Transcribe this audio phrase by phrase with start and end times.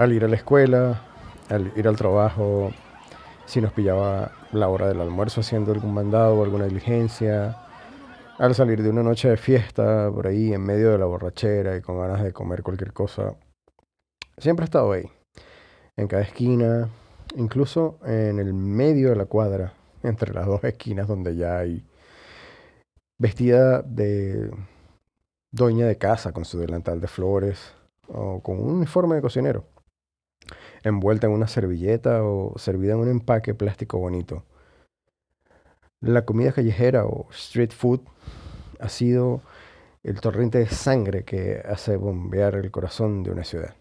[0.00, 1.02] al ir a la escuela,
[1.50, 2.72] al ir al trabajo,
[3.44, 7.58] si nos pillaba la hora del almuerzo haciendo algún mandado o alguna diligencia,
[8.38, 11.82] al salir de una noche de fiesta por ahí en medio de la borrachera y
[11.82, 13.34] con ganas de comer cualquier cosa.
[14.38, 15.04] Siempre he estado ahí,
[15.98, 16.88] en cada esquina,
[17.36, 21.84] incluso en el medio de la cuadra, entre las dos esquinas donde ya hay
[23.18, 24.50] vestida de
[25.52, 27.74] doña de casa con su delantal de flores
[28.08, 29.66] o con un uniforme de cocinero,
[30.82, 34.44] envuelta en una servilleta o servida en un empaque plástico bonito.
[36.00, 38.00] La comida callejera o street food
[38.78, 39.42] ha sido
[40.02, 43.74] el torrente de sangre que hace bombear el corazón de una ciudad.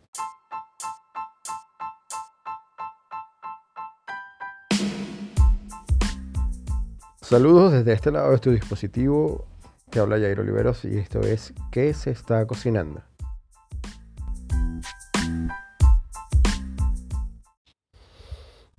[7.21, 9.45] Saludos desde este lado de tu dispositivo.
[9.91, 13.03] Te habla Jair Oliveros y esto es ¿Qué se está cocinando?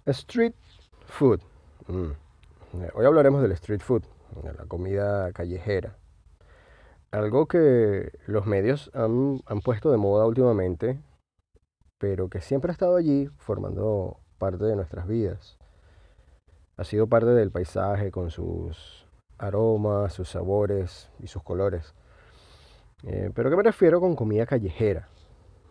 [0.06, 0.54] Street
[1.06, 1.40] food.
[1.88, 2.12] Mm.
[2.94, 4.02] Hoy hablaremos del street food,
[4.42, 5.96] de la comida callejera.
[7.10, 11.00] Algo que los medios han, han puesto de moda últimamente,
[11.98, 15.58] pero que siempre ha estado allí formando parte de nuestras vidas
[16.80, 19.06] ha sido parte del paisaje con sus
[19.36, 21.94] aromas, sus sabores y sus colores.
[23.02, 25.06] Eh, pero ¿qué me refiero con comida callejera?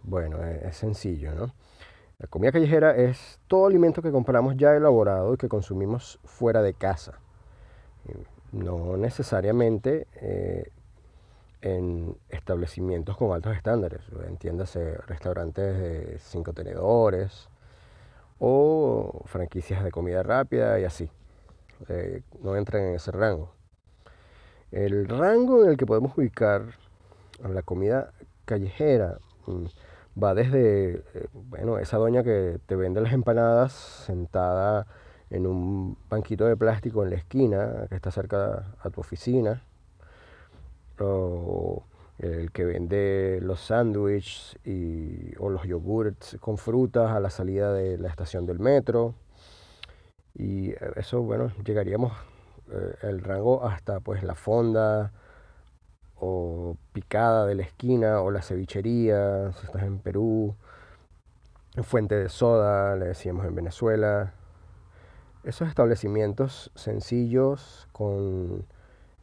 [0.04, 1.56] Bueno, es sencillo, ¿no?
[2.20, 6.74] La comida callejera es todo alimento que compramos ya elaborado y que consumimos fuera de
[6.74, 7.20] casa.
[8.52, 10.70] No necesariamente eh,
[11.62, 17.50] en establecimientos con altos estándares, entiéndase restaurantes de cinco tenedores,
[18.40, 21.10] o franquicias de comida rápida y así.
[21.88, 23.52] Eh, no entran en ese rango.
[24.72, 26.64] El rango en el que podemos ubicar
[27.48, 28.12] la comida
[28.46, 29.66] callejera mm,
[30.22, 34.88] va desde, eh, bueno, esa doña que te vende las empanadas sentada
[35.30, 39.64] en un banquito de plástico en la esquina que está cerca a tu oficina,
[41.00, 41.84] o
[42.20, 44.58] el que vende los sándwiches
[45.40, 49.16] o los yogurts con frutas a la salida de la estación del metro.
[50.36, 52.14] Y eso, bueno, llegaríamos
[52.72, 55.12] eh, el rango hasta pues la fonda
[56.20, 60.56] o picada de la esquina o la cevichería, si estás en Perú,
[61.84, 64.34] fuente de soda, le decíamos en Venezuela.
[65.44, 68.66] Esos establecimientos sencillos con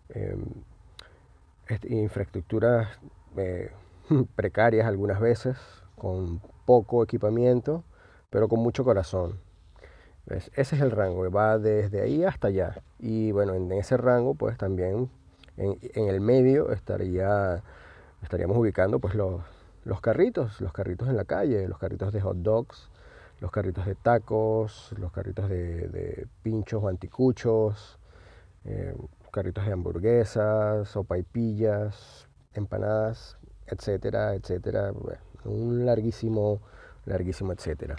[0.09, 0.45] em,
[1.89, 2.89] infraestructuras
[3.37, 3.71] eh,
[4.37, 5.59] precarias algunas veces,
[5.97, 7.85] con poco equipamiento,
[8.31, 9.39] pero con mucho corazón.
[10.27, 12.83] Ese es el rango, va desde ahí hasta allá.
[12.99, 15.09] Y bueno, en ese rango, pues también
[15.57, 17.63] en, el medio estaría,
[18.23, 19.43] estaríamos ubicando pues los,
[19.85, 22.91] los carritos, los carritos en la calle, los carritos de hot dogs,
[23.41, 27.99] los carritos de tacos, los carritos de, pinchos o anticuchos,
[28.65, 28.95] eh,
[29.31, 34.93] carritos de hamburguesas, sopaipillas, empanadas, etcétera, etcétera.
[35.45, 36.61] un larguísimo,
[37.05, 37.97] larguísimo, etcétera.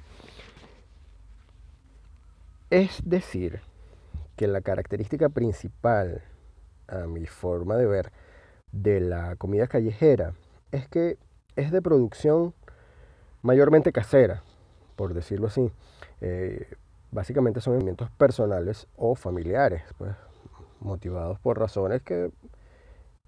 [2.69, 3.61] Es decir,
[4.35, 6.21] que la característica principal,
[6.87, 8.11] a mi forma de ver,
[8.71, 10.33] de la comida callejera
[10.71, 11.17] es que
[11.55, 12.53] es de producción
[13.41, 14.43] mayormente casera,
[14.95, 15.71] por decirlo así.
[16.21, 16.67] Eh,
[17.11, 19.83] básicamente son elementos personales o familiares.
[19.97, 20.15] Pues
[20.79, 22.31] motivados por razones que,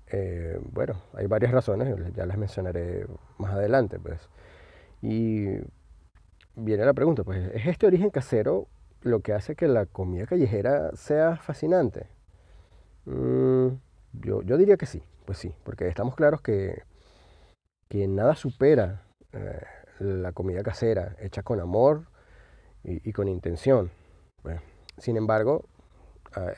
[0.08, 3.06] eh, bueno, hay varias razones, ya las mencionaré
[3.38, 4.30] más adelante, pues.
[5.02, 5.48] Y
[6.56, 8.68] viene la pregunta, pues, ¿es este origen casero
[9.02, 12.08] lo que hace que la comida callejera sea fascinante?
[13.10, 13.70] Mm,
[14.22, 16.84] yo, yo, diría que sí, pues sí, porque estamos claros que,
[17.88, 19.04] que nada supera
[19.34, 19.64] eh,
[20.00, 22.06] la comida casera, hecha con amor
[22.84, 23.92] y, con intención.
[24.98, 25.66] sin embargo,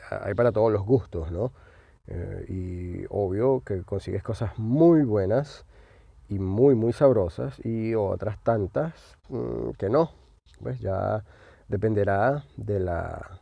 [0.09, 1.51] hay para todos los gustos, ¿no?
[2.07, 5.65] Eh, y obvio que consigues cosas muy buenas
[6.30, 8.94] y muy, muy sabrosas y otras tantas
[9.30, 10.12] mm, que no.
[10.62, 11.24] Pues ya
[11.69, 13.39] dependerá de la,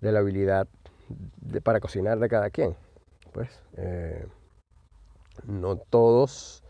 [0.00, 0.66] de la habilidad
[1.62, 2.76] para cocinar de cada quien.
[3.32, 4.26] Pues eh,
[5.46, 6.62] no todos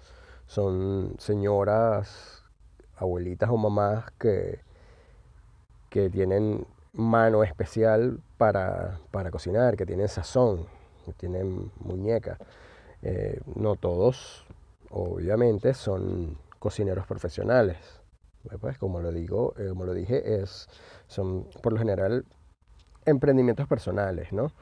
[0.46, 2.44] son señoras,
[2.96, 4.60] abuelitas o mamás que,
[5.90, 8.98] que tienen mano especial para,
[9.30, 10.66] cocinar, que tienen sazón,
[11.06, 12.38] que tienen muñeca.
[13.02, 14.46] Eh, no todos,
[14.90, 17.78] obviamente, son cocineros profesionales.
[18.60, 20.68] Pues, como lo digo, eh, como lo dije, es,
[21.06, 22.24] son por lo general
[23.04, 24.52] emprendimientos personales, ¿no?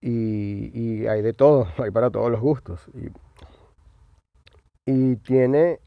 [0.00, 2.86] Y, hay de todo, hay para todos los gustos.
[4.86, 5.80] Y, tiene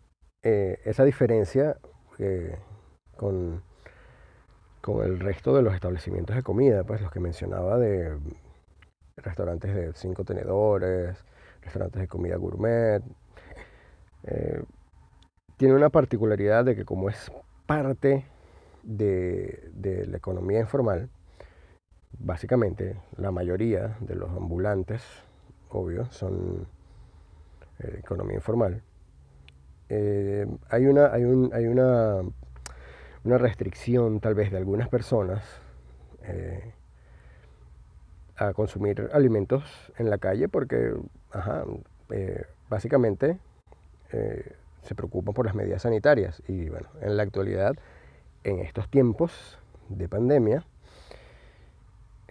[0.43, 1.77] eh, esa diferencia
[2.17, 2.57] eh,
[3.15, 3.63] con,
[4.81, 8.17] con el resto de los establecimientos de comida, pues los que mencionaba de
[9.15, 11.23] restaurantes de cinco tenedores,
[11.61, 13.01] restaurantes de comida gourmet,
[14.23, 14.61] eh,
[15.55, 17.31] tiene una particularidad de que como es
[17.65, 18.25] parte
[18.83, 21.09] de la economía informal,
[22.17, 25.03] básicamente la mayoría de los ambulantes,
[25.69, 26.67] obvio, son
[27.79, 28.81] eh, economía informal.
[29.89, 32.21] Eh, hay una, hay, un, hay una,
[33.23, 35.43] una restricción tal vez de algunas personas
[36.23, 36.73] eh,
[38.35, 39.63] a consumir alimentos
[39.97, 40.93] en la calle porque,
[41.31, 41.65] ajá,
[42.69, 43.37] básicamente
[44.81, 47.75] se preocupan por las medidas sanitarias y bueno, en la actualidad,
[48.43, 49.59] en estos tiempos
[49.89, 50.63] de pandemia,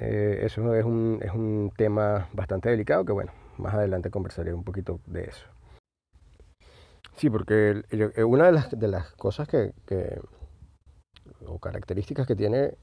[0.01, 4.65] eh, eso es un, es un tema bastante delicado que, bueno, más adelante conversaré un
[4.65, 5.47] poquito de eso.
[7.17, 10.21] Sí, porque eh, una de las, de las cosas que, que,
[11.47, 12.75] o características que tiene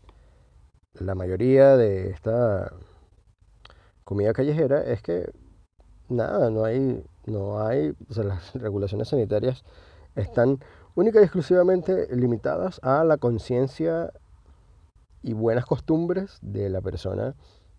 [0.93, 2.73] la mayoría de esta
[4.03, 5.31] comida callejera es que
[6.09, 9.63] nada, no hay, no hay, o sea, las regulaciones sanitarias
[10.15, 10.59] están
[10.95, 14.11] única y exclusivamente limitadas a la conciencia
[15.25, 17.33] y buenas costumbres de la persona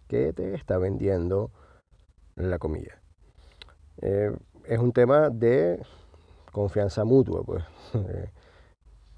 [0.08, 1.52] que te está vendiendo
[2.34, 3.00] la comida.
[4.02, 5.80] Eh, es un tema de
[6.50, 7.64] confianza mutua, pues.
[7.94, 8.30] Eh,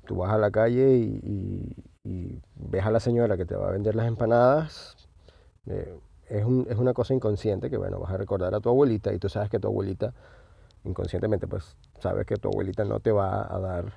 [0.07, 1.75] tú vas a la calle y,
[2.55, 5.09] ves a la señora que te va a vender las empanadas.
[5.67, 5.99] Eh,
[6.29, 9.31] es, es, una cosa inconsciente que, bueno, vas a recordar a tu abuelita y tú
[9.31, 10.13] sabes que tu abuelita,
[10.85, 13.95] inconscientemente, pues sabes que tu abuelita no te va a dar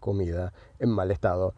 [0.00, 1.54] comida en mal estado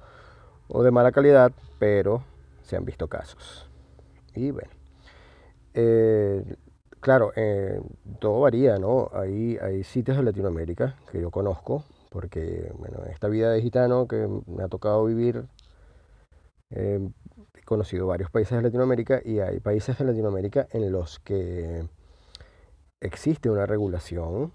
[0.68, 2.22] o de mala calidad, pero
[2.62, 3.68] se han visto casos.
[4.34, 4.70] Y bueno,
[5.74, 6.44] eh,
[7.00, 7.80] claro, eh,
[8.20, 9.10] todo varía, ¿no?
[9.12, 14.28] Hay, hay sitios de Latinoamérica que yo conozco, porque, bueno, esta vida de gitano que
[14.46, 15.46] me ha tocado vivir,
[16.70, 17.08] eh,
[17.54, 21.88] he conocido varios países de Latinoamérica y hay países de Latinoamérica en los que
[23.00, 24.52] existe una regulación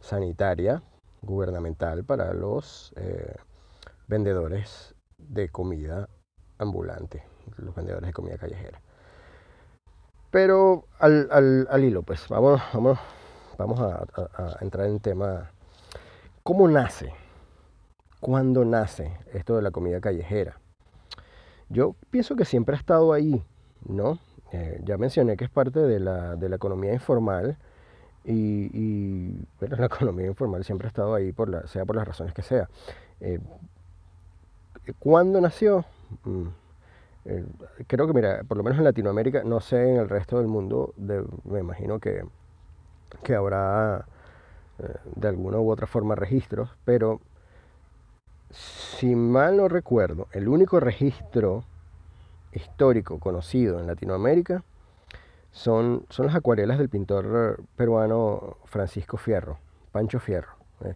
[0.00, 0.82] sanitaria
[1.22, 2.92] gubernamental para los
[4.06, 4.93] vendedores
[5.28, 6.08] de comida
[6.58, 7.24] ambulante,
[7.56, 8.80] los vendedores de comida callejera.
[10.30, 11.28] Pero al,
[11.70, 12.98] al, hilo, pues vamos, vamos,
[13.56, 15.50] vamos a, entrar en tema.
[16.42, 17.12] ¿Cómo nace?
[18.18, 20.58] ¿Cuándo nace esto de la comida callejera?
[21.68, 23.44] Yo pienso que siempre ha estado ahí,
[23.86, 24.18] ¿no?
[24.52, 27.56] Eh, ya mencioné que es parte de la, de la economía informal
[28.24, 32.08] y, y bueno, la economía informal siempre ha estado ahí, por la, sea por las
[32.08, 32.68] razones que sea.
[33.20, 33.38] Eh,
[34.98, 35.84] ¿Cuándo nació?
[36.24, 36.48] Mm,
[37.24, 37.44] eh,
[37.86, 40.92] creo que, mira, por lo menos en Latinoamérica, no sé en el resto del mundo,
[41.44, 42.24] me imagino que,
[43.22, 44.06] que habrá
[44.78, 47.20] eh, de alguna u otra forma registros, pero
[48.50, 51.64] si mal no recuerdo, el único registro
[52.52, 54.62] histórico conocido en Latinoamérica
[55.50, 59.58] son, son las acuarelas del pintor peruano Francisco Fierro,
[59.92, 60.52] Pancho Fierro,
[60.84, 60.94] eh,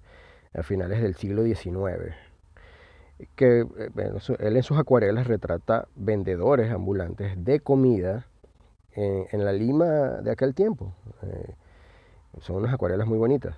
[0.55, 2.28] a finales del siglo XIX
[3.35, 3.67] que eh,
[4.39, 8.27] él en sus acuarelas retrata vendedores ambulantes de comida
[8.93, 9.87] en, la Lima
[10.23, 10.95] de aquel tiempo.
[11.23, 11.55] Eh,
[12.41, 13.57] son unas acuarelas muy bonitas.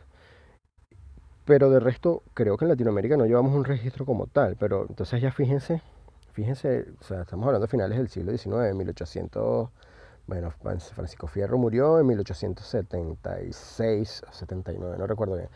[1.45, 4.57] Pero de resto, creo que en Latinoamérica no llevamos un registro como tal.
[4.59, 5.83] Pero entonces ya fíjense,
[6.33, 9.71] fíjense, o sea, estamos hablando de finales del siglo XIX, 1800.
[10.27, 10.53] Bueno,
[10.95, 15.49] Francisco Fierro murió en 1876 o 79, no recuerdo bien.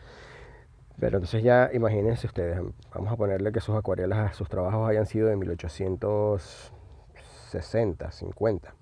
[0.99, 2.61] Pero entonces ya imagínense ustedes,
[2.93, 8.75] vamos a ponerle que sus acuarelas, sus trabajos hayan sido de 1860, 50.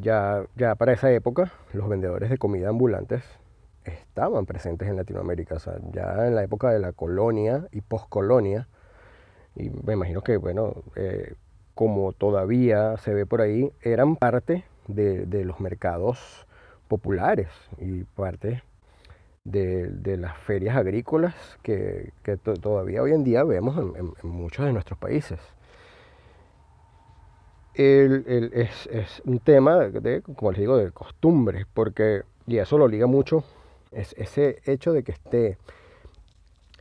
[0.00, 3.24] ya, ya para esa época, los vendedores de comida ambulantes
[3.84, 8.68] estaban presentes en Latinoamérica, o sea, ya en la época de la colonia y poscolonia,
[9.56, 11.34] y me imagino que, bueno, eh,
[11.74, 16.46] como todavía se ve por ahí, eran parte de, de los mercados
[16.88, 17.48] populares
[17.78, 18.62] y parte
[19.44, 22.12] de, las ferias agrícolas que,
[22.60, 25.38] todavía hoy en día vemos en, muchos de nuestros países.
[27.74, 33.44] es, un tema, de, como les digo, de costumbres, porque, y eso lo liga mucho,
[33.92, 35.58] es ese hecho de que esté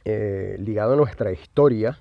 [0.05, 1.99] eh, ligado a nuestra historia,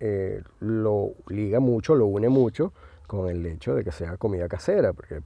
[0.00, 2.72] eh, lo liga mucho, lo une mucho
[3.06, 5.20] con el hecho de que sea comida casera, porque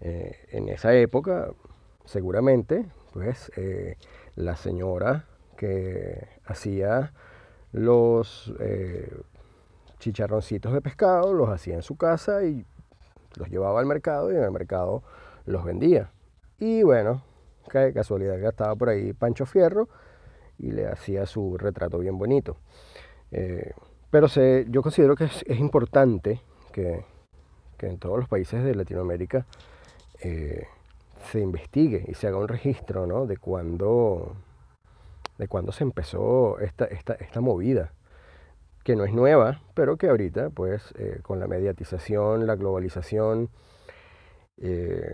[0.00, 1.52] eh, en esa época
[2.06, 3.96] seguramente pues eh,
[4.34, 7.12] la señora que hacía
[7.72, 9.10] los eh,
[9.98, 12.64] chicharroncitos de pescado, los hacía en su casa y
[13.36, 15.02] los llevaba al mercado y en el mercado
[15.46, 16.10] los vendía.
[16.58, 17.22] Y bueno,
[17.68, 19.88] casualidad que estaba por ahí Pancho Fierro
[20.58, 22.58] y le hacía su retrato bien bonito.
[23.32, 23.72] Eh,
[24.10, 26.40] pero se, yo considero que es, importante
[26.72, 27.04] que,
[27.80, 29.46] en todos los países de Latinoamérica
[31.26, 33.26] se investigue y se haga un registro ¿no?
[33.26, 34.36] de cuándo
[35.38, 37.92] de cuando se empezó esta, esta, esta movida
[38.86, 43.50] que no es nueva, pero que ahorita, pues, eh, con la mediatización, la globalización,
[44.58, 45.12] eh,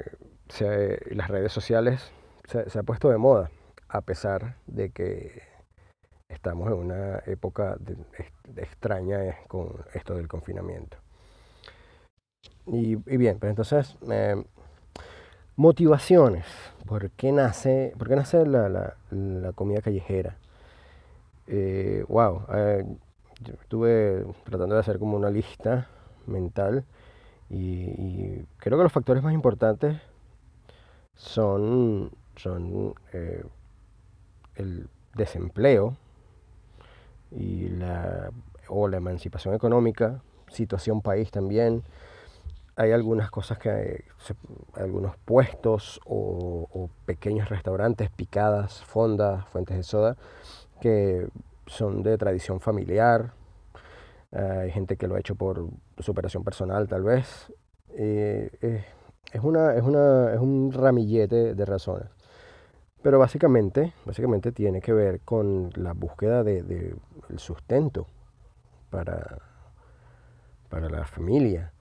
[1.11, 2.12] las redes sociales,
[2.45, 3.50] se, ha puesto de moda,
[3.88, 5.40] a pesar de que
[6.28, 7.78] estamos en una época
[8.57, 10.99] extraña eh, con esto del confinamiento.
[12.66, 13.97] Y, bien, pues entonces,
[15.56, 16.47] motivaciones.
[16.87, 18.68] ¿Por qué nace, por qué nace la,
[19.11, 20.37] la, comida callejera?
[22.09, 22.47] wow,
[23.61, 25.88] estuve tratando de hacer como una lista
[26.26, 26.85] mental
[27.50, 30.00] y, creo que los factores más importantes
[31.14, 33.44] son, son eh,
[34.56, 35.97] el desempleo
[37.30, 38.30] y la,
[38.68, 41.82] o la emancipación económica, situación país también.
[42.76, 44.05] Hay algunas cosas que,
[44.75, 50.17] algunos puestos o, pequeños restaurantes, picadas, fondas, fuentes de soda,
[50.81, 51.29] que
[51.67, 53.33] son de tradición familiar.
[54.33, 57.52] hay gente que lo ha hecho por superación personal, tal vez.
[57.91, 62.09] es, una, es, una, es un ramillete de razones.
[63.02, 66.97] Pero básicamente, básicamente tiene que ver con la búsqueda del de,
[67.37, 68.07] sustento
[68.91, 69.38] para,
[70.69, 71.73] para la familia.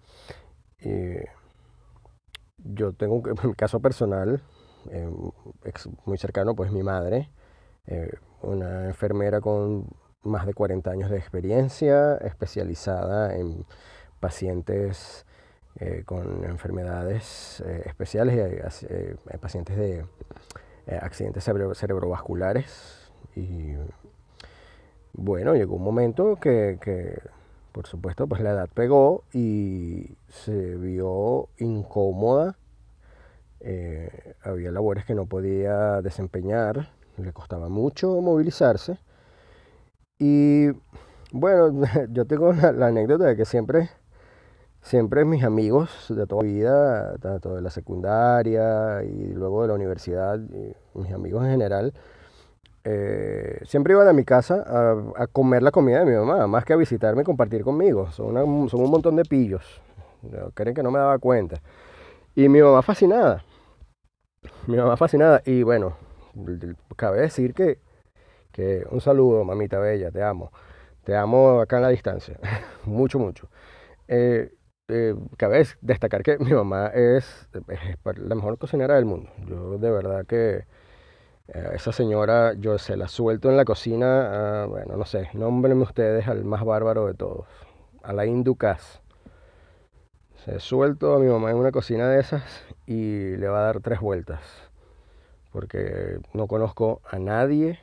[2.57, 4.41] Yo tengo un caso personal,
[4.89, 5.09] eh,
[6.05, 7.29] muy cercano, pues mi madre,
[7.87, 8.11] eh,
[8.41, 9.87] una enfermera con
[10.23, 13.65] más de 40 años de experiencia, especializada en
[14.19, 15.25] pacientes
[15.79, 20.05] eh, con enfermedades eh, especiales, eh, pacientes de
[21.01, 23.11] accidentes cerebrovasculares.
[23.35, 23.75] Y
[25.13, 26.77] bueno, llegó un momento que,
[27.71, 32.57] por supuesto, pues la edad pegó y se vio incómoda.
[34.43, 38.97] había labores que no podía desempeñar le costaba mucho movilizarse.
[40.19, 40.69] Y
[41.31, 43.89] bueno, yo tengo la, anécdota de que siempre,
[44.81, 49.73] siempre mis amigos de toda mi vida, tanto de la secundaria y luego de la
[49.73, 50.39] universidad,
[50.93, 51.93] mis amigos en general,
[52.83, 54.63] eh, siempre iban a mi casa
[55.15, 58.11] a, comer la comida de mi mamá, más que a visitarme y compartir conmigo.
[58.11, 58.33] Son,
[58.69, 59.81] son un montón de pillos.
[60.53, 61.61] Creen que no me daba cuenta.
[62.35, 63.43] Y mi mamá fascinada.
[64.67, 65.41] Mi mamá fascinada.
[65.45, 65.95] Y bueno,
[66.95, 67.79] cabe decir que,
[68.51, 70.51] que un saludo, mamita bella, te amo.
[71.03, 72.39] Te amo acá en la distancia.
[72.85, 73.49] mucho, mucho.
[74.07, 74.51] Eh,
[74.87, 77.47] eh, cabe destacar que mi mamá es,
[78.03, 79.29] la mejor cocinera del mundo.
[79.47, 80.65] Yo de verdad que
[81.47, 86.45] esa señora, yo se la suelto en la cocina, bueno, no sé, nómbrenme ustedes al
[86.45, 87.45] más bárbaro de todos,
[88.03, 89.01] a la Inducas.
[90.45, 92.43] Se suelto a mi mamá en una cocina de esas
[92.87, 94.71] y le va a dar tres vueltas
[95.51, 97.79] porque no conozco a nadie,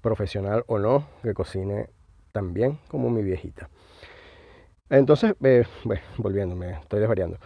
[0.00, 1.90] profesional o no, que cocine
[2.32, 3.68] tan bien como mi viejita.
[4.88, 7.38] Entonces, eh, bueno, volviéndome, estoy desvariando.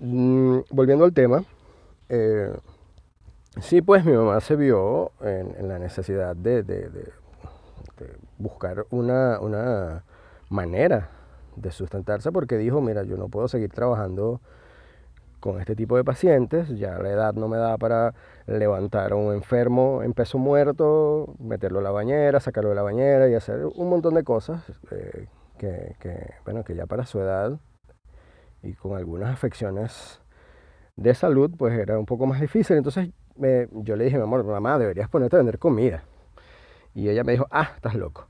[0.00, 1.44] Mm, volviendo al tema,
[2.08, 2.52] eh,
[3.60, 6.64] sí, pues mi mamá se vio en, la necesidad de,
[8.38, 10.04] buscar una,
[10.48, 11.10] manera
[11.56, 14.40] de sustentarse porque dijo, mira, yo no puedo seguir trabajando
[15.40, 18.14] con este tipo de pacientes, ya la edad no me da para
[18.46, 23.28] levantar a un enfermo en peso muerto, meterlo a la bañera, sacarlo de la bañera
[23.28, 25.26] y hacer un montón de cosas eh,
[25.58, 27.58] que, bueno, que ya para su edad
[28.62, 30.20] y con algunas afecciones
[30.96, 32.76] de salud, pues era un poco más difícil.
[32.76, 36.04] Entonces yo le dije, mi amor, mamá, deberías ponerte a vender comida.
[36.94, 38.26] Y ella me dijo, ah, estás loco.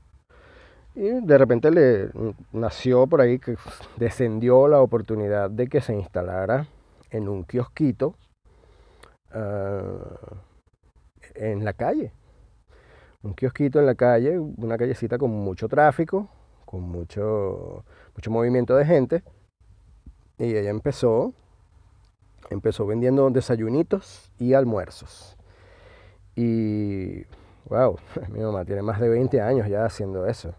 [0.95, 2.09] Y de repente le
[2.51, 3.55] nació por ahí que
[3.97, 6.67] descendió la oportunidad de que se instalara
[7.09, 8.15] en un kiosquito
[9.31, 10.37] ah,
[11.35, 12.11] en la calle.
[13.23, 16.29] Un kiosquito en la calle, una callecita con mucho tráfico,
[16.65, 19.23] con mucho, mucho movimiento de gente.
[20.37, 21.33] Y ella empezó,
[22.49, 25.37] empezó vendiendo desayunitos y almuerzos.
[26.35, 27.23] Y,
[27.65, 27.97] wow,
[28.29, 30.53] mi mamá tiene más de 20 años ya haciendo eso.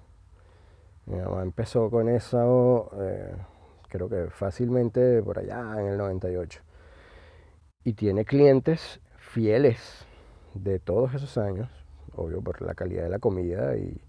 [1.07, 3.35] Mi mamá empezó con eso eh,
[3.95, 6.61] creo que fácilmente por allá en el 98.
[7.85, 10.05] Y tiene clientes fieles
[10.55, 11.69] de todos esos años,
[12.17, 14.01] obvio por la calidad de la comida y,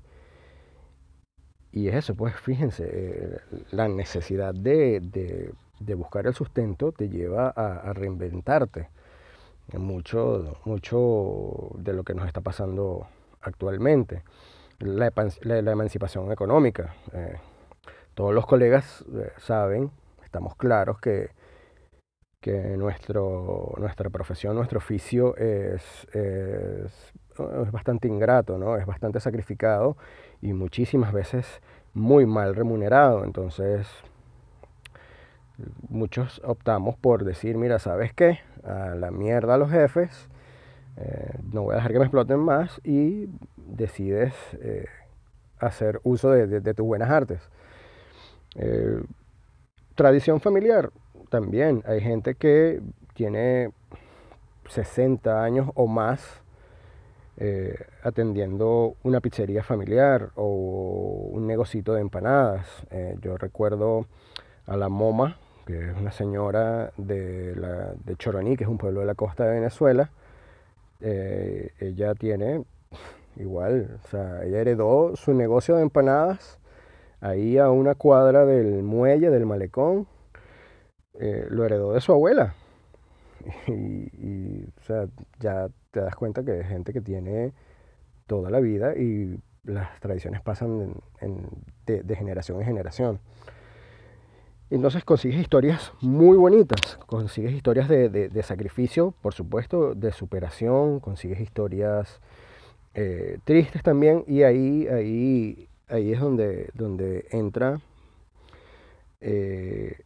[1.72, 3.38] y es eso, pues fíjense, eh,
[3.70, 5.53] la necesidad de,
[5.96, 8.89] buscar el sustento te lleva a, reinventarte.
[9.74, 13.08] mucho, mucho de lo que nos está pasando
[13.41, 14.24] actualmente.
[14.79, 15.12] La,
[15.72, 16.96] emancipación económica.
[17.13, 17.36] Eh,
[18.13, 19.91] todos los colegas eh, saben,
[20.24, 21.32] estamos claros que,
[22.41, 28.77] que nuestro, nuestra profesión, nuestro oficio es, es, es, bastante ingrato, ¿no?
[28.77, 29.98] es bastante sacrificado
[30.41, 31.62] y muchísimas veces
[31.94, 33.24] muy mal remunerado.
[33.24, 33.88] Entonces,
[35.90, 38.40] muchos optamos por decir, mira, ¿sabes qué?
[38.64, 40.28] A la mierda a los jefes,
[40.98, 44.86] eh, no voy a dejar que me exploten más y decides eh,
[45.60, 47.42] hacer uso de, tus buenas artes.
[48.56, 49.02] Eh,
[49.96, 50.92] tradición familiar,
[51.30, 52.82] también hay gente que
[53.14, 53.72] tiene
[54.70, 56.42] 60 años o más
[58.02, 62.66] atendiendo una pizzería familiar o un negocito de empanadas.
[63.20, 64.08] yo recuerdo
[64.66, 69.05] a la MoMA, que es una señora de, de Choroní, que es un pueblo de
[69.07, 70.12] la costa de Venezuela.
[71.01, 72.63] Eh, ella tiene
[73.36, 76.60] igual, o sea, ella heredó su negocio de empanadas
[77.19, 80.07] ahí a una cuadra del muelle, del malecón.
[81.19, 82.55] Eh, lo heredó de su abuela.
[83.67, 85.07] Y, o sea,
[85.39, 87.53] ya te das cuenta que es gente que tiene
[88.27, 90.95] toda la vida y las tradiciones pasan
[91.86, 93.19] de generación en generación.
[94.72, 102.19] Entonces consigues historias muy bonitas, consigues historias de, sacrificio, por supuesto, de superación, consigues historias
[102.95, 104.24] eh, tristes también.
[104.27, 107.79] Y ahí, ahí, ahí es donde, donde entra
[109.22, 110.00] eh,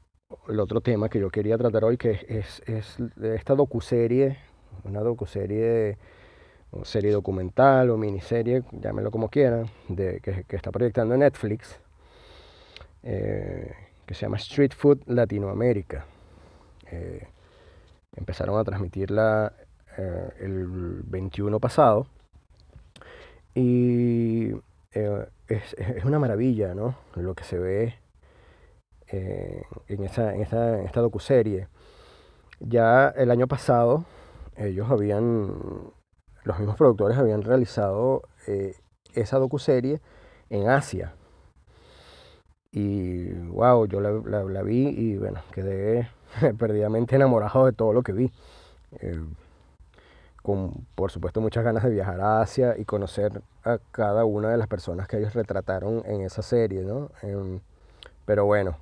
[0.49, 4.37] el otro tema que yo quería tratar hoy, que es, es esta docuserie,
[4.83, 5.97] una docuserie,
[6.83, 11.79] serie documental o miniserie, llámelo como quieran, de, que, que está proyectando Netflix.
[13.03, 13.71] Eh,
[14.09, 16.07] que se llama Street Food Latinoamérica.
[16.89, 17.27] Eh,
[18.15, 19.53] empezaron a transmitirla
[19.97, 22.07] eh, el 21 pasado
[23.53, 24.49] y
[24.93, 26.95] eh, es, una maravilla ¿no?
[27.13, 27.99] lo que se ve
[29.09, 31.67] en, esa, en, esta, en esta docuserie.
[32.59, 34.05] Ya el año pasado
[34.57, 35.53] ellos habían,
[36.45, 38.23] los mismos productores habían realizado
[39.13, 40.01] esa docuserie
[40.49, 41.13] en Asia
[42.71, 46.09] y wow, yo la, vi y bueno, quedé
[46.57, 48.31] perdidamente enamorado de todo lo que vi.
[48.99, 49.19] Eh,
[50.43, 54.57] con por supuesto muchas ganas de viajar a Asia y conocer a cada una de
[54.57, 57.11] las personas que ellos retrataron en esa serie, ¿no?
[57.21, 57.59] Em,
[58.25, 58.77] pero bueno,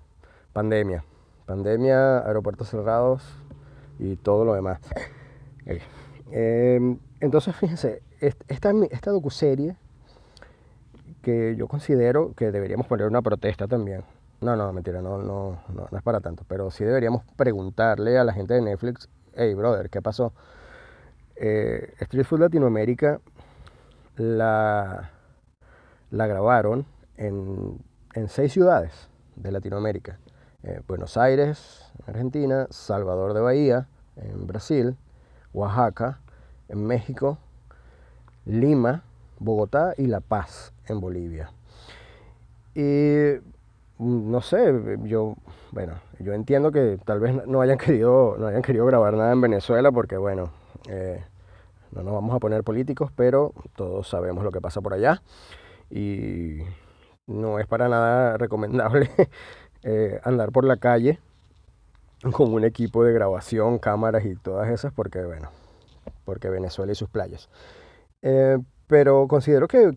[0.54, 1.04] pandemia.
[1.45, 3.23] Pandemia, aeropuertos cerrados
[4.00, 4.80] y todo lo demás.
[6.32, 9.78] Eh, entonces, fíjense, esta, esta docuserie
[11.27, 14.01] que yo considero que deberíamos poner una protesta también.
[14.39, 16.45] No, no, mentira, no, no, no, es para tanto.
[16.47, 20.31] Pero sí deberíamos preguntarle a la gente de Netflix, hey, brother, ¿qué pasó?
[21.35, 23.19] Eh, Street Food Latinoamérica
[24.15, 25.11] la,
[26.11, 26.85] la grabaron
[27.17, 27.77] en,
[28.13, 30.19] en seis ciudades de Latinoamérica.
[30.63, 34.95] Eh, Buenos Aires, Argentina, Salvador de Bahía, en Brasil,
[35.53, 36.21] Oaxaca,
[36.69, 37.37] en México,
[38.45, 39.03] Lima,
[39.39, 41.52] Bogotá y La Paz, en Bolivia.
[42.76, 43.34] Y
[43.97, 44.73] mm, no sé,
[45.04, 45.36] yo,
[45.71, 49.41] bueno, yo entiendo que tal vez no hayan querido, no hayan querido grabar nada en
[49.41, 50.52] Venezuela porque, bueno,
[50.89, 51.23] eh,
[51.91, 55.21] no nos vamos a poner políticos, pero todos sabemos lo que pasa por allá
[55.89, 56.60] y
[57.26, 59.10] no es para nada recomendable
[59.84, 61.19] eh, andar por la calle
[62.32, 65.50] con un equipo de grabación, cámaras y todas esas porque, bueno,
[66.26, 67.50] porque Venezuela y sus playas.
[68.21, 69.91] Eh, pero considero que,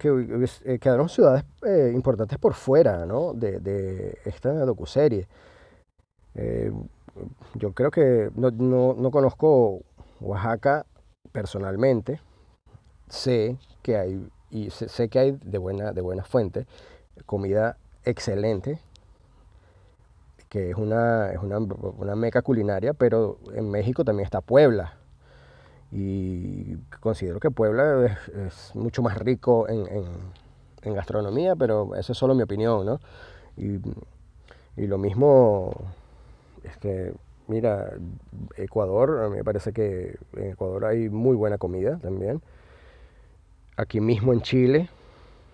[0.64, 3.33] eh, quedaron ciudades eh, importantes por fuera ¿no?
[3.33, 5.29] de, esta docuserie.
[6.35, 6.72] Eh,
[7.55, 9.83] yo creo que no, no, conozco
[10.20, 10.87] Oaxaca
[11.33, 12.20] personalmente.
[13.09, 14.29] Sé que hay,
[14.70, 16.66] sé, que hay de buena, de buena fuente,
[17.26, 18.81] comida excelente,
[20.48, 24.99] que es una, es una meca culinaria, pero en México también está Puebla,
[25.92, 29.87] y considero que Puebla es, mucho más rico en,
[30.83, 33.00] en, gastronomía, pero eso es solo mi opinión, ¿no?
[33.57, 33.81] Y,
[34.76, 35.72] y lo mismo
[36.62, 37.12] es que,
[37.48, 37.92] mira,
[38.57, 42.40] Ecuador, a mí me parece que en Ecuador hay muy buena comida también.
[43.76, 44.88] Aquí mismo en Chile,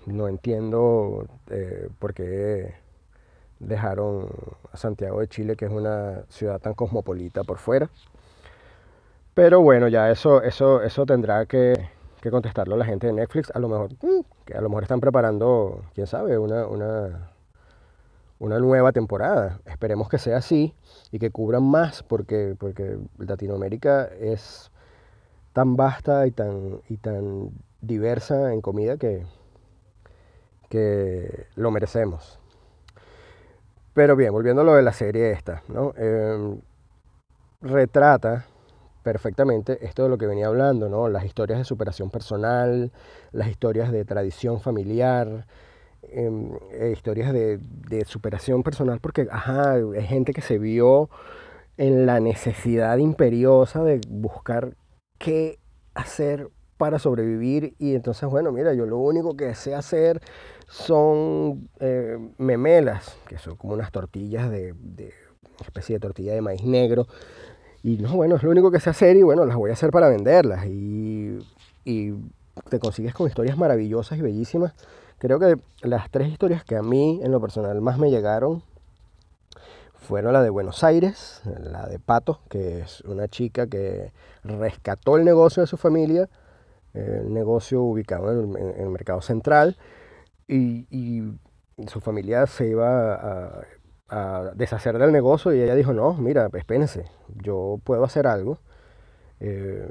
[0.07, 2.75] no entiendo eh, por qué
[3.59, 4.29] dejaron
[4.72, 7.90] a Santiago de Chile, que es una ciudad tan cosmopolita por fuera.
[9.37, 11.75] Pero bueno, ya eso, eso, eso tendrá que,
[12.22, 13.53] que contestarlo la gente de Netflix.
[13.55, 17.33] A lo mejor, mm, que a lo mejor están preparando, quién sabe, una, una,
[18.38, 19.61] una nueva temporada.
[19.66, 20.75] Esperemos que sea así
[21.12, 24.70] y que cubran más, porque, porque Latinoamérica es,
[25.53, 27.51] tan vasta y tan, y tan
[27.83, 29.27] diversa en comida que,
[30.70, 32.38] que lo merecemos.
[33.92, 35.92] Pero bien, volviendo a lo de la serie esta, ¿no?
[35.99, 36.59] Em,
[37.61, 38.46] retrata
[39.06, 41.08] perfectamente esto de lo que venía hablando, ¿no?
[41.08, 42.90] Las historias de superación personal,
[43.30, 45.46] las historias de tradición familiar,
[46.02, 51.08] em, eh, historias de, superación personal, porque, ajá, hay gente que se vio
[51.76, 54.74] en la necesidad imperiosa de buscar
[55.18, 55.60] qué
[55.94, 60.20] hacer para sobrevivir y entonces, bueno, mira, yo lo único que sé hacer
[60.66, 65.12] son eh, memelas, que son como unas tortillas de, de,
[65.60, 67.06] especie de tortilla de maíz negro.
[67.87, 69.92] Y no, bueno, es lo único que sé hacer y bueno, las voy a hacer
[69.92, 70.66] para venderlas.
[70.66, 71.38] Y,
[71.85, 72.14] y
[72.68, 74.75] te consigues con historias maravillosas y bellísimas.
[75.18, 78.64] Creo que las tres historias que a mí en lo personal más me llegaron
[79.94, 84.11] fueron la de Buenos Aires, la de Pato, que es una chica que
[84.42, 86.29] rescató el negocio de su familia,
[86.92, 89.77] el negocio ubicado en el, mercado central,
[90.49, 91.22] y,
[91.87, 93.64] su familia se iba a,
[94.54, 97.06] deshacer del negocio y ella dijo, no, mira, espérense,
[97.42, 98.58] yo puedo hacer algo,
[99.40, 99.88] eh,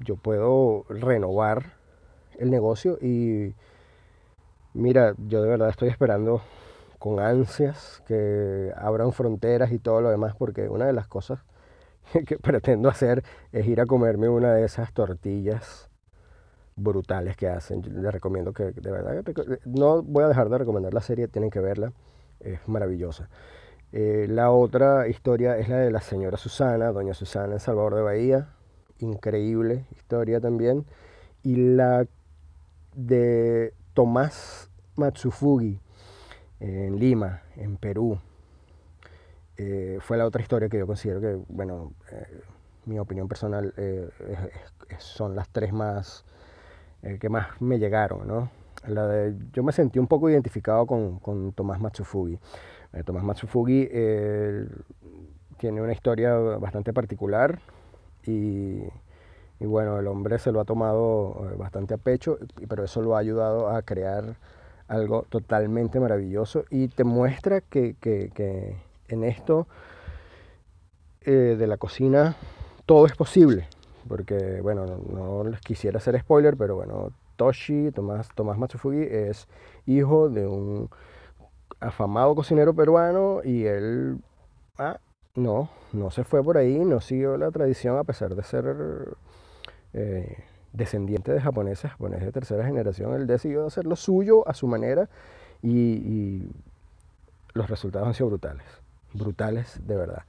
[0.00, 1.74] yo puedo renovar
[2.38, 3.54] el negocio y
[4.74, 6.42] mira, yo de verdad estoy esperando
[6.98, 11.40] con ansias que abran fronteras y todo lo demás, porque una de las cosas
[12.26, 15.88] que pretendo hacer es ir a comerme una de esas tortillas
[16.76, 17.82] brutales que hacen.
[18.02, 19.22] les recomiendo que, de verdad,
[19.64, 21.92] no voy a dejar de recomendar la serie, tienen que verla,
[22.40, 23.28] es maravillosa.
[23.92, 28.02] Eh, la otra historia es la de la señora Susana, doña Susana en Salvador de
[28.02, 28.48] Bahía,
[28.98, 30.86] increíble historia también.
[31.42, 32.06] Y la
[32.94, 35.80] de Tomás Matsufugi,
[36.60, 38.20] en Lima, en Perú.
[39.56, 42.40] Eh, fue la otra historia que yo considero que, bueno, eh,
[42.86, 43.74] mi opinión personal
[44.98, 46.24] son las tres más
[47.18, 48.50] que más me llegaron, ¿no?
[49.52, 52.38] Yo me sentí un poco identificado con, con Tomás Matsufugi.
[53.04, 53.88] Tomás Matsufugi
[55.58, 57.60] tiene una historia bastante particular
[58.26, 58.82] y,
[59.60, 62.38] y, bueno, el hombre se lo ha tomado bastante a pecho,
[62.68, 64.36] pero eso lo ha ayudado a crear
[64.90, 67.94] algo totalmente maravilloso y te muestra que,
[69.08, 69.68] en esto
[71.22, 72.36] eh, de la cocina
[72.86, 73.68] todo es posible.
[74.08, 79.48] Porque, bueno, no, les quisiera hacer spoiler, pero bueno, Toshi, Tomás, Tomás Matsufugi, es
[79.86, 80.90] hijo de un
[81.80, 84.18] afamado cocinero peruano y él,
[84.76, 84.98] ah,
[85.36, 89.16] no, no se fue por ahí, no siguió la tradición a pesar de ser
[89.94, 90.36] eh,
[90.74, 95.08] descendiente de japoneses, japoneses de tercera generación, él decidió hacer lo suyo a su manera
[95.62, 96.46] y,
[97.54, 98.66] los resultados han sido brutales,
[99.14, 100.22] brutales de verdad.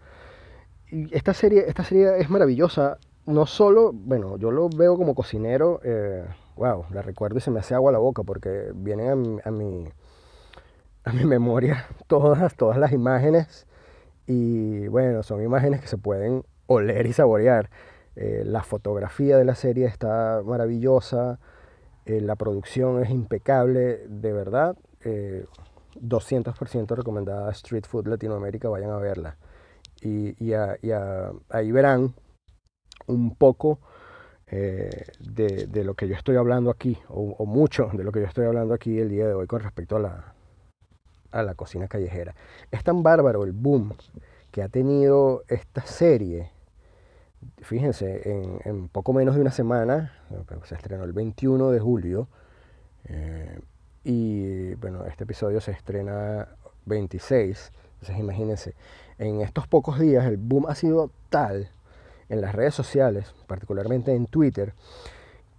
[0.89, 5.81] Y esta serie, esta serie es maravillosa, no solo, bueno, yo lo veo como cocinero,
[6.55, 9.87] wow, la recuerdo y se me hace agua la boca porque vienen a mi,
[11.03, 13.67] a mi memoria todas, todas las imágenes
[14.27, 17.69] y bueno, son imágenes que se pueden oler y saborear.
[18.15, 21.39] Eh, la fotografía de la serie está maravillosa,
[22.05, 24.77] eh, la producción es impecable, de verdad.
[25.03, 29.37] 200% eh, recomendada Street Food Latinoamérica, vayan a verla.
[30.01, 30.35] Y,
[31.49, 32.13] ahí verán
[33.07, 33.79] un poco
[34.51, 38.73] de, lo que yo estoy hablando aquí, o, mucho de lo que yo estoy hablando
[38.73, 40.33] aquí el día de hoy con respecto a la,
[41.31, 42.35] a la cocina callejera.
[42.69, 43.93] Es tan bárbaro el boom
[44.51, 46.51] que ha tenido esta serie
[47.61, 48.21] fíjense,
[48.65, 50.13] en, poco menos de una semana,
[50.63, 52.27] se estrenó el 21 de julio,
[53.05, 53.59] eh,
[54.03, 56.47] y bueno, este episodio se estrena
[56.85, 58.75] 26, entonces imagínense,
[59.17, 61.69] en estos pocos días el boom ha sido tal
[62.31, 64.73] en las redes sociales, particularmente en Twitter,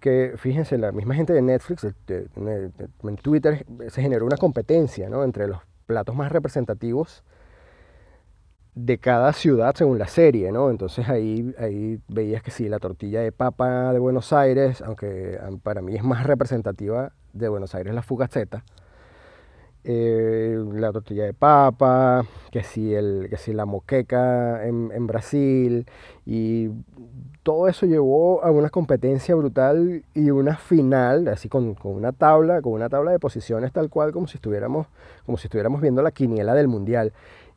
[0.00, 5.22] que fíjense, la misma gente de Netflix, en Twitter se generó una competencia ¿no?
[5.22, 7.22] entre los platos más representativos
[8.74, 10.70] de cada ciudad según la serie, ¿no?
[10.70, 15.82] Entonces ahí, ahí veías que sí, la tortilla de papa de Buenos Aires, aunque para
[15.82, 18.64] mí es más representativa de Buenos Aires la fugaceta,
[19.84, 25.86] eh, la tortilla de papa, que sí, el, que sí la moqueca en, Brasil,
[26.24, 26.68] y
[27.42, 32.62] todo eso llevó a una competencia brutal y una final, así con, con, una tabla,
[32.62, 34.86] con una tabla de posiciones tal cual como si estuviéramos,
[35.26, 37.12] como si estuviéramos viendo la quiniela del mundial.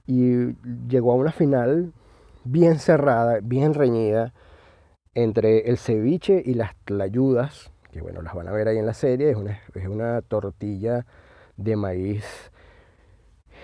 [0.08, 0.56] Y
[0.88, 1.92] llegó a una final
[2.44, 4.34] bien cerrada, bien reñida
[5.14, 8.94] entre el ceviche y las tlayudas, que bueno, las van a ver ahí en la
[8.94, 11.06] serie, es una, es una tortilla
[11.58, 12.52] de maíz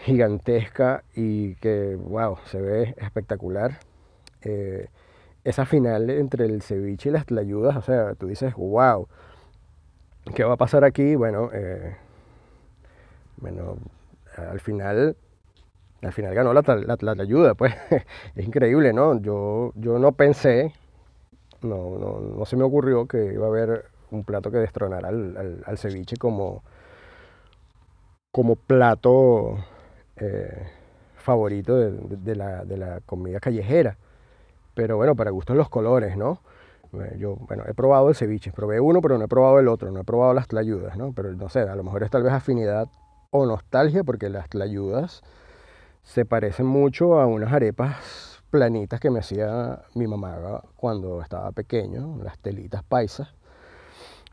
[0.04, 3.80] gigantesca y que, wow, se ve espectacular.
[4.42, 4.88] Eh,
[5.44, 9.08] esa final entre el ceviche y las tlayudas, o sea, tú dices, wow,
[10.36, 11.16] ¿qué va a pasar aquí?
[11.16, 11.96] Bueno, eh,
[13.38, 13.78] bueno,
[14.38, 15.16] al final,
[16.02, 17.74] al final ganó la, la, tlayuda, pues
[18.36, 19.20] es increíble, ¿no?
[19.20, 20.74] Yo, yo no pensé,
[21.62, 25.64] no, no, no, se me ocurrió que iba a haber un plato que destronara al,
[25.66, 26.64] al, ceviche como,
[28.32, 29.58] como plato
[30.18, 30.68] eh,
[31.16, 33.98] favorito de, la, de la comida callejera.
[34.74, 36.40] Pero bueno, para gustos los colores, ¿no?
[36.94, 39.92] Eh, yo, bueno, he probado el ceviche, probé uno, pero no he probado el otro,
[39.92, 41.14] no he probado las tlayudas, ¿no?
[41.14, 42.90] Pero no sé, a lo mejor es tal vez afinidad
[43.32, 45.22] o nostalgia, porque las tlayudas
[46.04, 52.20] se parecen mucho a unas arepas planitas que me hacía mi mamá cuando estaba pequeño,
[52.24, 53.34] las telitas paisas.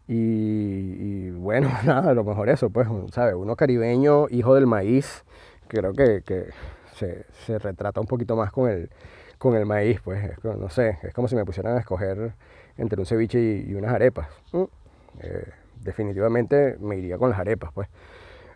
[0.09, 3.35] Y, bueno, nada, a lo mejor eso, pues, ¿sabes?
[3.35, 5.25] Uno caribeño, hijo del maíz,
[5.69, 6.47] creo que, que
[6.95, 8.91] se, se retrata un poquito más con el,
[9.39, 12.33] con el maíz, pues, no sé, es como si me pusieran a escoger
[12.79, 14.29] entre un ceviche y, unas arepas.
[15.21, 15.47] Eh,
[15.83, 17.89] definitivamente me iría con las arepas, pues.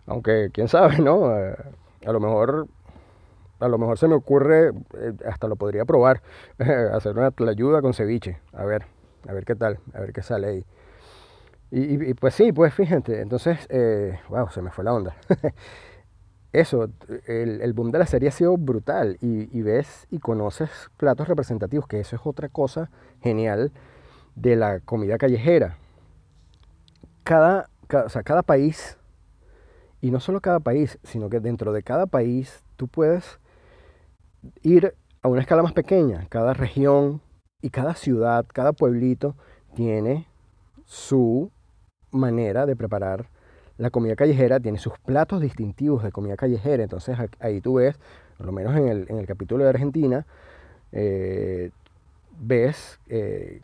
[0.06, 1.36] Aunque, quién sabe, ¿no?
[1.38, 1.54] Eh,
[2.06, 2.66] a lo mejor,
[3.60, 6.22] a lo mejor se me ocurre, eh, hasta lo podría probar,
[6.92, 8.86] hacer una ayuda con ceviche, a ver,
[9.28, 10.66] a ver qué tal, a ver qué sale ahí.
[11.74, 13.66] Y, pues sí, pues fíjate, entonces,
[14.28, 15.16] wow, se me fue la onda.
[16.52, 16.90] eso,
[17.26, 21.98] el, boom de la serie ha sido brutal y, ves y conoces platos representativos, que
[21.98, 22.90] eso es otra cosa
[23.22, 23.72] genial
[24.34, 25.78] de la comida callejera.
[27.24, 28.98] Cada, cada, país,
[30.02, 33.40] y no solo cada país, sino que dentro de cada país tú puedes
[34.60, 36.26] ir a una escala más pequeña.
[36.28, 37.22] Cada región
[37.62, 39.36] y cada ciudad, cada pueblito
[39.74, 40.26] tiene
[40.84, 41.50] su
[42.12, 43.26] manera de preparar
[43.78, 46.82] la comida callejera tiene sus platos distintivos de comida callejera.
[46.82, 47.98] Entonces ahí tú ves,
[48.36, 50.26] por lo menos en el, en el capítulo de Argentina,
[50.92, 51.70] eh,
[52.38, 53.60] ves eh,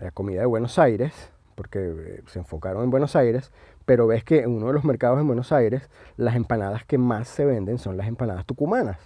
[0.00, 1.12] la comida de Buenos Aires,
[1.54, 3.52] porque eh, se enfocaron en Buenos Aires,
[3.84, 7.28] pero ves que en uno de los mercados en Buenos Aires las empanadas que más
[7.28, 8.98] se venden son las empanadas tucumanas.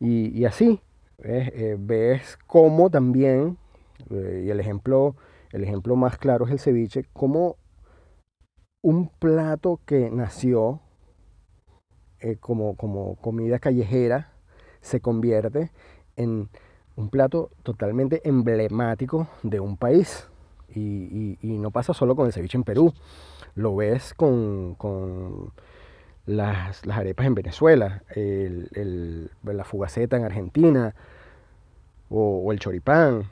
[0.00, 0.80] Y, así,
[1.18, 3.56] ves cómo también,
[4.10, 5.14] y el ejemplo,
[5.52, 7.56] el ejemplo más claro es el ceviche, cómo
[8.82, 10.80] un plato que nació
[12.20, 14.32] eh, como, como comida callejera
[14.80, 15.70] se convierte
[16.16, 16.50] en
[16.96, 20.28] un plato totalmente emblemático de un país.
[20.74, 22.94] Y, no pasa solo con el ceviche en Perú,
[23.54, 24.76] lo ves con,
[26.24, 30.94] las, arepas en Venezuela, la fugaceta en Argentina,
[32.08, 33.24] o, el choripán,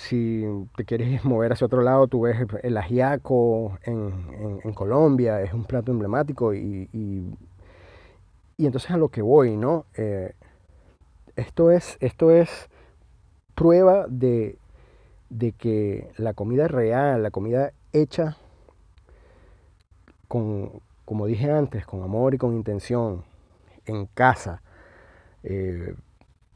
[0.00, 0.44] si
[0.76, 5.92] te quieres mover hacia otro lado, tú ves el ajiaco en, Colombia, es un plato
[5.92, 9.86] emblemático y, y, entonces a lo que voy, ¿no?
[9.96, 10.32] Eh,
[11.36, 12.68] esto, es, esto es
[13.54, 14.58] prueba de,
[15.28, 18.36] de que la comida real, la comida hecha
[20.28, 23.24] con, como dije antes, con amor y con intención,
[23.86, 24.62] en casa,
[25.42, 25.94] eh,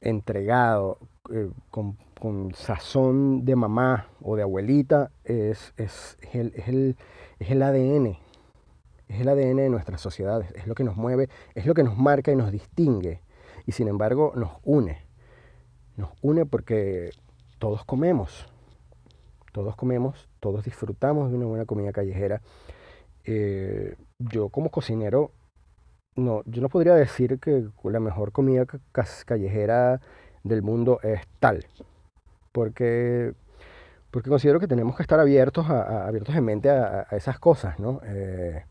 [0.01, 0.99] entregado,
[1.31, 6.97] eh, con con sazón de mamá o de abuelita es, es, el, es, el,
[7.39, 8.19] es el ADN,
[9.09, 11.97] es el ADN de nuestras sociedades, es lo que nos mueve, es lo que nos
[11.97, 13.21] marca y nos distingue.
[13.67, 14.99] Y sin embargo nos une,
[15.97, 17.11] nos une porque
[17.59, 18.47] todos comemos,
[19.53, 22.43] todos comemos, todos disfrutamos de una buena comida callejera.
[23.25, 25.31] Eh, yo como cocinero,
[26.17, 28.67] no, yo no podría decir que la mejor comida
[29.27, 30.01] callejera
[30.43, 31.65] del mundo es tal
[32.55, 33.35] porque,
[34.13, 38.01] porque considero que tenemos que estar abiertos, a, abiertos en mente a, esas cosas, ¿no?
[38.05, 38.63] Eh,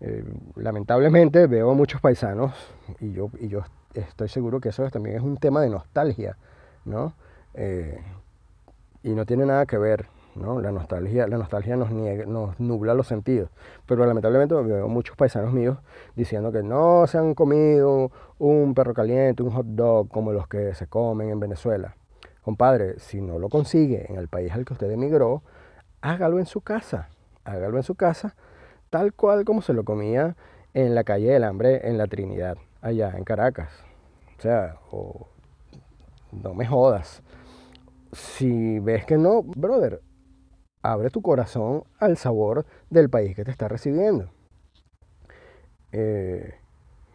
[0.00, 0.24] eh,
[0.56, 2.52] lamentablemente veo muchos paisanos
[2.98, 3.62] y yo, y yo
[3.94, 6.36] estoy seguro que eso también es un tema de nostalgia,
[6.84, 7.14] ¿no?
[7.54, 8.00] Eh,
[9.04, 10.60] y no tiene nada que ver, ¿no?
[10.60, 13.50] La nostalgia, la nostalgia nos, nos nubla los sentidos.
[13.86, 15.78] Pero lamentablemente veo muchos paisanos míos
[16.16, 20.74] diciendo que no se han comido un perro caliente, un hot dog como los que
[20.74, 21.94] se comen en Venezuela.
[22.42, 25.42] Compadre, si no lo consigue en el país al que usted emigró,
[26.00, 27.08] hágalo en su casa.
[27.44, 28.34] Hágalo en su casa,
[28.90, 30.36] tal cual como se lo comía
[30.74, 33.70] en la calle del hambre en la Trinidad, allá en Caracas.
[34.38, 34.76] O sea,
[36.32, 37.22] no me jodas.
[38.12, 40.00] Si ves que no, brother,
[40.82, 44.30] abre tu corazón al sabor del país que te está recibiendo.
[45.92, 46.54] Eh,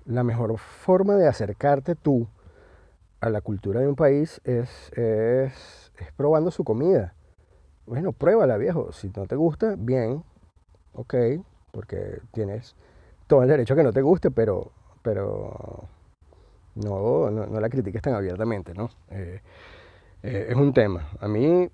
[0.05, 2.27] la mejor forma de acercarte tú
[3.25, 7.15] a la cultura de un país es, es, probando su comida.
[7.87, 8.91] Bueno, pruébala, viejo.
[8.91, 10.23] Si no te gusta, bien,
[10.93, 11.15] ok,
[11.71, 12.75] porque tienes
[13.27, 15.87] todo el derecho a que no te guste, pero, pero
[16.75, 18.89] no, no, la critiques tan abiertamente, ¿no?
[19.09, 19.41] Eh,
[20.21, 21.09] eh, es un tema.
[21.19, 21.67] A mí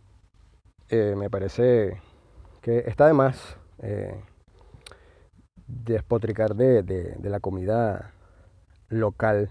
[0.89, 1.99] eh, me parece
[2.61, 3.57] que está de más
[5.67, 8.13] despotricar de, la comida
[8.89, 9.49] local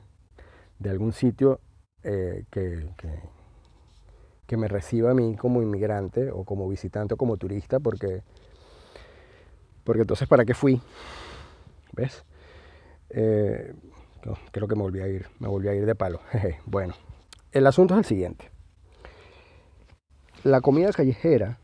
[0.79, 1.61] de algún sitio
[2.03, 2.89] que,
[4.47, 8.23] que, me reciba a mí como inmigrante o como visitante o como turista, porque,
[9.85, 10.81] porque entonces, ¿para qué fui?
[11.93, 12.25] ¿Ves?
[14.53, 16.21] creo que me volví a ir, me volví a ir de palo.
[16.67, 16.95] bueno,
[17.53, 18.51] el asunto es el siguiente.
[20.45, 21.59] La comida callejera,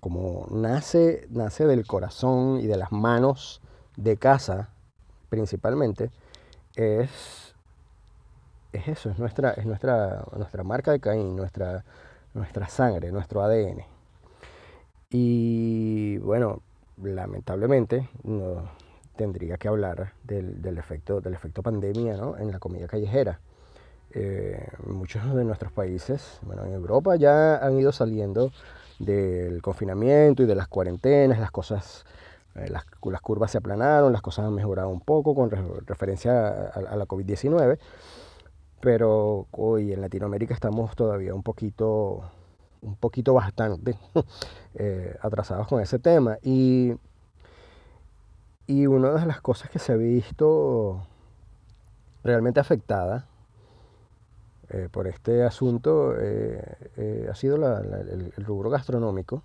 [0.00, 3.60] como nace, nace del corazón y de las manos
[3.96, 4.70] de casa,
[5.28, 6.10] principalmente,
[6.76, 7.56] es,
[8.72, 11.84] es eso, es nuestra, es nuestra, nuestra marca de Caín, nuestra,
[12.34, 13.84] nuestra sangre, nuestro ADN.
[15.10, 16.62] Y bueno,
[17.02, 18.68] lamentablemente, no,
[19.18, 23.40] tendría que hablar del, efecto, del efecto pandemia en la comida callejera.
[24.12, 28.52] Eh, muchos de nuestros países, bueno, en Europa ya han ido saliendo
[28.98, 32.06] del confinamiento y de las cuarentenas, las cosas,
[32.54, 32.84] eh, las,
[33.20, 35.50] curvas se aplanaron, las cosas han mejorado un poco con
[35.84, 37.78] referencia a, la COVID-19,
[38.80, 42.22] pero hoy en Latinoamérica estamos todavía un poquito,
[42.82, 43.96] un poquito bastante
[44.74, 46.94] eh, atrasados con ese tema y
[48.68, 51.06] y una de las cosas que se ha visto
[52.22, 53.26] realmente afectada
[54.68, 59.42] eh, por este asunto eh, ha sido el, rubro gastronómico,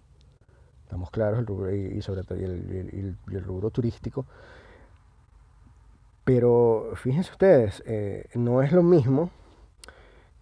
[0.83, 4.25] estamos claros, el rubro, y, sobre todo el, rubro turístico.
[6.23, 7.83] Pero fíjense ustedes,
[8.33, 9.29] no es lo mismo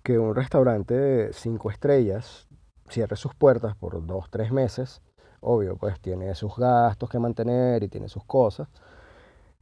[0.03, 2.47] que un restaurante de cinco estrellas
[2.89, 5.01] cierre sus puertas por dos, tres meses
[5.41, 8.69] obvio, pues tiene sus gastos que mantener y tiene sus cosas.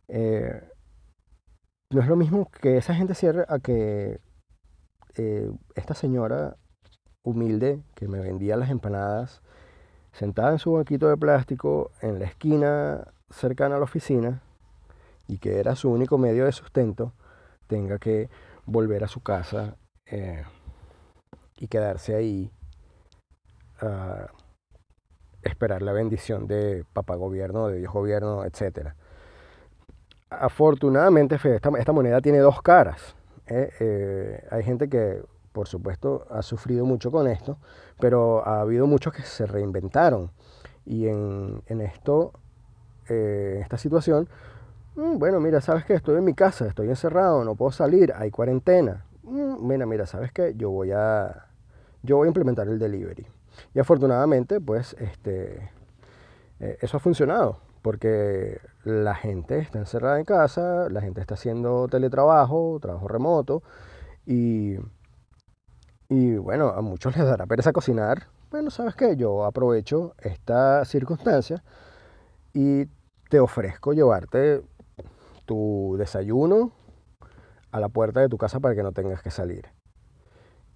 [0.07, 0.61] Eh,
[1.91, 4.19] no es lo mismo que esa gente cierre a que
[5.15, 6.57] eh, esta señora
[7.23, 9.41] humilde que me vendía las empanadas,
[10.11, 14.41] sentada en su banquito de plástico en la esquina cercana a la oficina
[15.29, 17.13] y que era su único medio de sustento,
[17.67, 18.29] tenga que
[18.65, 20.43] volver a su casa eh,
[21.57, 22.51] y quedarse ahí.
[23.81, 24.27] Uh,
[25.43, 28.89] esperar la bendición de papá gobierno, de Dios gobierno, etc.
[30.29, 33.15] Afortunadamente, esta, moneda tiene dos caras.
[33.47, 33.71] ¿eh?
[33.79, 35.21] Eh, hay gente que,
[35.53, 37.57] por supuesto, ha sufrido mucho con esto,
[37.99, 40.31] pero ha habido muchos que se reinventaron.
[40.85, 42.33] Y en, esto,
[43.07, 44.27] eh, en esta situación,
[44.95, 45.93] bueno, mira, ¿sabes qué?
[45.93, 49.05] Estoy en mi casa, estoy encerrado, no puedo salir, hay cuarentena.
[49.23, 50.53] Mm, mira, mira, ¿sabes qué?
[50.55, 51.47] Yo voy a,
[52.03, 53.25] yo voy a implementar el delivery.
[53.73, 55.71] Y afortunadamente, pues, este,
[56.59, 61.87] eh, eso ha funcionado, porque la gente está encerrada en casa, la gente está haciendo
[61.87, 63.63] teletrabajo, trabajo remoto,
[64.25, 64.75] y,
[66.09, 68.27] y bueno, a muchos les dará pereza cocinar.
[68.51, 69.15] Bueno, ¿sabes qué?
[69.15, 71.63] Yo aprovecho esta circunstancia
[72.53, 72.85] y
[73.29, 74.63] te ofrezco llevarte
[75.49, 76.71] tu desayuno
[77.71, 79.65] a la puerta de tu casa para que no tengas que salir.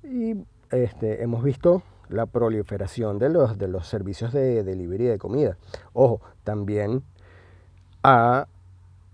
[0.01, 0.35] Y
[0.71, 5.57] este, hemos visto la proliferación de los, de los servicios de delivery de comida.
[5.93, 7.03] Ojo, también
[8.01, 8.47] ha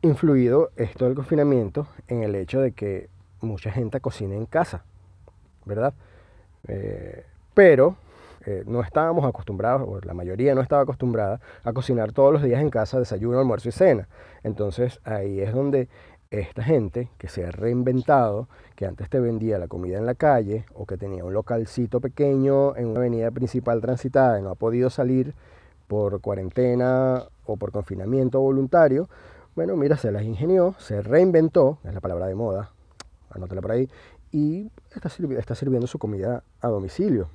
[0.01, 3.09] influido esto del confinamiento en el hecho de que
[3.41, 4.85] mucha gente cocina en casa,
[5.65, 5.93] ¿verdad?
[6.69, 7.97] Eh, pero
[8.49, 12.59] eh, no estábamos acostumbrados, o la mayoría no estaba acostumbrada a cocinar todos los días
[12.61, 14.07] en casa, desayuno, almuerzo y cena.
[14.41, 15.87] Entonces ahí es donde
[16.31, 20.65] esta gente que se ha reinventado, que antes te vendía la comida en la calle
[20.73, 24.89] o que tenía un localcito pequeño en una avenida principal transitada y no ha podido
[24.89, 25.35] salir
[25.87, 29.09] por cuarentena o por confinamiento voluntario,
[29.55, 32.71] bueno, mira, se las ingenió, se reinventó, es la palabra de moda,
[33.29, 33.89] anótela por ahí,
[34.31, 37.29] y está, está sirviendo su comida a domicilio.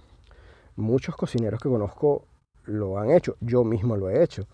[0.77, 2.25] Muchos cocineros que conozco
[2.67, 4.47] lo han hecho, yo mismo lo he hecho.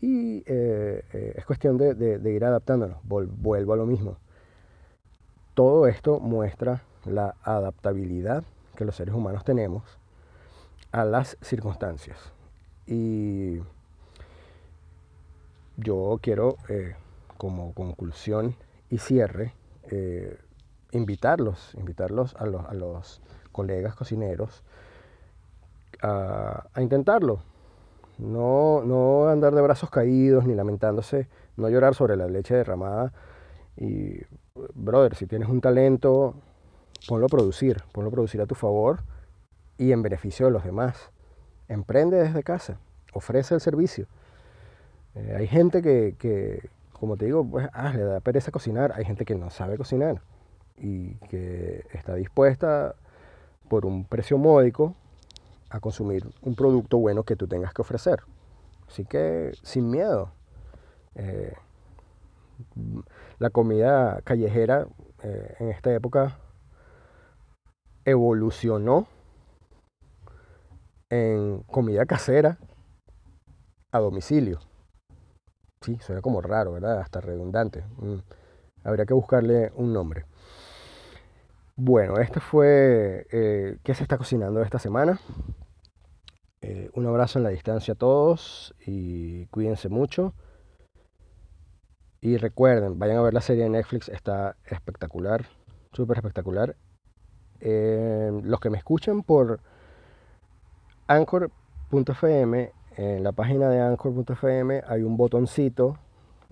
[0.00, 2.98] Y eh, eh, es cuestión de, ir adaptándonos.
[3.04, 4.16] vuelvo a lo mismo.
[5.54, 8.44] Todo esto muestra la adaptabilidad
[8.76, 9.82] que los seres humanos tenemos
[10.92, 12.32] a las circunstancias.
[12.86, 13.58] Y
[15.76, 16.94] yo quiero, eh,
[17.36, 18.54] como conclusión
[18.90, 19.54] y cierre,
[20.92, 23.22] invitarlos, invitarlos a los, a los
[23.52, 24.62] colegas cocineros
[26.02, 27.42] a, intentarlo
[28.18, 33.12] no, no andar de brazos caídos ni lamentándose, no llorar sobre la leche derramada.
[33.76, 34.20] Y,
[34.74, 36.34] brother, si tienes un talento,
[37.06, 39.04] ponlo a producir, ponlo a producir a tu favor
[39.76, 41.12] y en beneficio de los demás.
[41.68, 42.78] Emprende desde casa,
[43.12, 44.06] ofrece el servicio.
[45.14, 48.92] Eh, hay gente que, que, como te digo, pues, ah, le da pereza cocinar.
[48.96, 50.22] Hay gente que no sabe cocinar
[50.76, 52.96] y que está dispuesta
[53.68, 54.94] por un precio módico
[55.70, 58.20] a consumir un producto bueno que tú tengas que ofrecer.
[58.88, 60.32] Así que sin miedo.
[61.14, 61.54] Eh,
[63.38, 64.86] la comida callejera
[65.22, 66.38] eh, en esta época
[68.04, 69.06] evolucionó
[71.10, 72.58] en comida casera
[73.92, 74.60] a domicilio.
[75.80, 77.00] Sí, suena como raro, ¿verdad?
[77.00, 77.84] Hasta redundante.
[77.98, 78.18] Mm,
[78.84, 80.24] habría que buscarle un nombre.
[81.76, 85.20] Bueno, este fue eh, qué se está cocinando esta semana.
[86.60, 90.34] Eh, un abrazo en la distancia a todos y cuídense mucho.
[92.20, 95.46] Y recuerden, vayan a ver la serie de Netflix, está espectacular,
[95.92, 96.76] súper espectacular.
[97.60, 99.60] Eh, los que me escuchan por
[101.06, 105.98] Anchor.fm, en la página de Anchor.fm hay un botoncito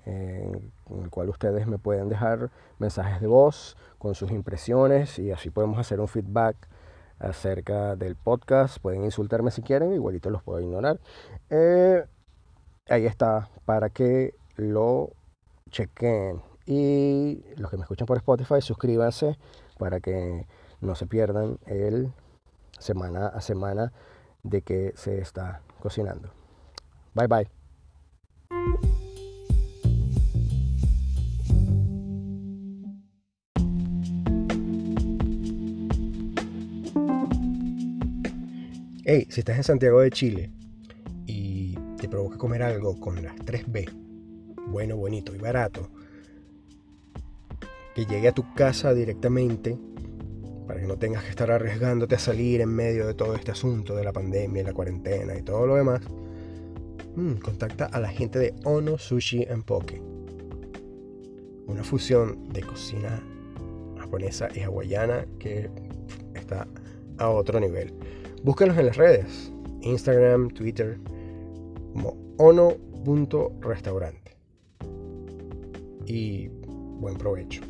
[0.06, 5.50] en el cual ustedes me pueden dejar mensajes de voz con sus impresiones y así
[5.50, 6.56] podemos hacer un feedback
[7.18, 8.78] acerca del podcast.
[8.78, 11.00] Pueden insultarme si quieren, igualito los puedo ignorar.
[11.50, 12.04] Eh,
[12.88, 15.10] ahí está, para que lo
[15.70, 16.42] chequen.
[16.66, 19.38] Y los que me escuchan por Spotify, suscríbanse
[19.78, 20.46] para que
[20.80, 22.12] no se pierdan el
[22.78, 23.92] semana a semana
[24.42, 26.30] de que se está cocinando.
[27.14, 28.95] Bye bye.
[39.08, 40.50] Hey, si estás en Santiago de Chile
[41.28, 43.88] y te provoca comer algo con las 3B,
[44.66, 45.88] bueno, bonito y barato,
[47.94, 49.78] que llegue a tu casa directamente
[50.66, 53.94] para que no tengas que estar arriesgándote a salir en medio de todo este asunto
[53.94, 56.00] de la pandemia, la cuarentena y todo lo demás,
[57.14, 60.02] mm, contacta a la gente de Ono Sushi and Poke.
[61.68, 63.22] Una fusión de cocina
[63.98, 65.70] japonesa y hawaiana que
[66.34, 66.66] está
[67.18, 67.94] a otro nivel.
[68.46, 71.00] Búscanos en las redes, Instagram, Twitter,
[71.92, 74.36] como ono.restaurante.
[76.06, 77.62] Y buen provecho.